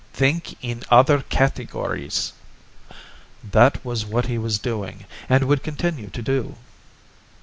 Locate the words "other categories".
0.89-2.33